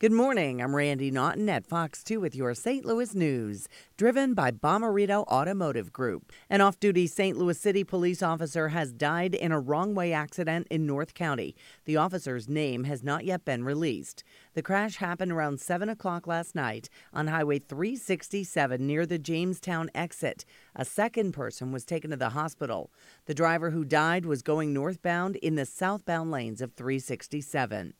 [0.00, 0.62] Good morning.
[0.62, 2.86] I'm Randy Naughton at Fox 2 with your St.
[2.86, 3.68] Louis news,
[3.98, 6.32] driven by Bomarito Automotive Group.
[6.48, 7.36] An off duty St.
[7.36, 11.54] Louis City police officer has died in a wrong way accident in North County.
[11.84, 14.24] The officer's name has not yet been released.
[14.54, 20.46] The crash happened around 7 o'clock last night on Highway 367 near the Jamestown exit.
[20.74, 22.90] A second person was taken to the hospital.
[23.26, 27.92] The driver who died was going northbound in the southbound lanes of 367.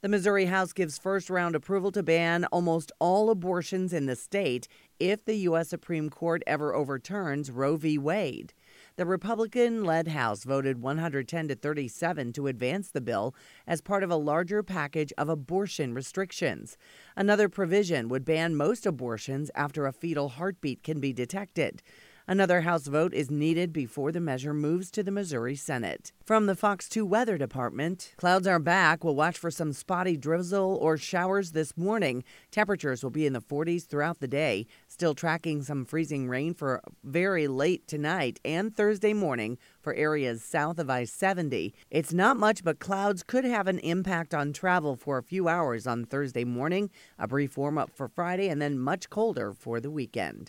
[0.00, 4.68] The Missouri House gives first round approval to ban almost all abortions in the state
[5.00, 5.70] if the U.S.
[5.70, 7.98] Supreme Court ever overturns Roe v.
[7.98, 8.54] Wade.
[8.94, 13.34] The Republican led House voted 110 to 37 to advance the bill
[13.66, 16.76] as part of a larger package of abortion restrictions.
[17.16, 21.82] Another provision would ban most abortions after a fetal heartbeat can be detected.
[22.30, 26.12] Another House vote is needed before the measure moves to the Missouri Senate.
[26.26, 29.02] From the Fox 2 Weather Department, clouds are back.
[29.02, 32.22] We'll watch for some spotty drizzle or showers this morning.
[32.50, 34.66] Temperatures will be in the 40s throughout the day.
[34.86, 40.78] Still tracking some freezing rain for very late tonight and Thursday morning for areas south
[40.78, 41.72] of I 70.
[41.90, 45.86] It's not much, but clouds could have an impact on travel for a few hours
[45.86, 46.90] on Thursday morning.
[47.18, 50.46] A brief warm up for Friday and then much colder for the weekend.